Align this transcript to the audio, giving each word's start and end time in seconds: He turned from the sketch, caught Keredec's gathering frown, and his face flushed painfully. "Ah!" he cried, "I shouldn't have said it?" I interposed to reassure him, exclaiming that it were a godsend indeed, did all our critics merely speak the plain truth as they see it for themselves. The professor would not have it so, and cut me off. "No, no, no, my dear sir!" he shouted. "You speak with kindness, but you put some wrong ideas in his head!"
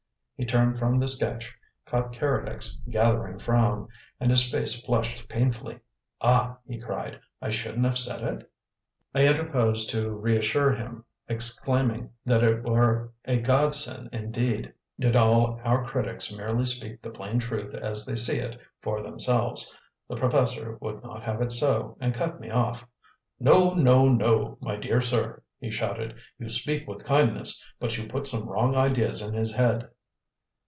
He 0.35 0.47
turned 0.47 0.79
from 0.79 0.97
the 0.99 1.07
sketch, 1.07 1.55
caught 1.85 2.13
Keredec's 2.13 2.77
gathering 2.89 3.37
frown, 3.37 3.87
and 4.19 4.31
his 4.31 4.49
face 4.49 4.81
flushed 4.81 5.29
painfully. 5.29 5.77
"Ah!" 6.19 6.57
he 6.67 6.79
cried, 6.79 7.19
"I 7.39 7.51
shouldn't 7.51 7.85
have 7.85 7.99
said 7.99 8.23
it?" 8.23 8.51
I 9.13 9.27
interposed 9.27 9.91
to 9.91 10.09
reassure 10.09 10.73
him, 10.73 11.05
exclaiming 11.27 12.09
that 12.25 12.43
it 12.43 12.63
were 12.63 13.11
a 13.23 13.37
godsend 13.39 14.09
indeed, 14.11 14.73
did 14.99 15.15
all 15.15 15.61
our 15.63 15.85
critics 15.85 16.35
merely 16.35 16.65
speak 16.65 17.03
the 17.03 17.11
plain 17.11 17.37
truth 17.37 17.75
as 17.77 18.03
they 18.03 18.15
see 18.15 18.39
it 18.39 18.59
for 18.81 19.03
themselves. 19.03 19.71
The 20.09 20.15
professor 20.15 20.75
would 20.81 21.03
not 21.03 21.21
have 21.21 21.43
it 21.43 21.51
so, 21.51 21.97
and 22.01 22.15
cut 22.15 22.39
me 22.39 22.49
off. 22.49 22.83
"No, 23.39 23.75
no, 23.75 24.09
no, 24.09 24.57
my 24.59 24.75
dear 24.75 25.01
sir!" 25.01 25.43
he 25.59 25.69
shouted. 25.69 26.15
"You 26.39 26.49
speak 26.49 26.87
with 26.87 27.05
kindness, 27.05 27.63
but 27.79 27.95
you 27.99 28.07
put 28.07 28.25
some 28.25 28.49
wrong 28.49 28.73
ideas 28.75 29.21
in 29.21 29.35
his 29.35 29.53
head!" 29.53 29.87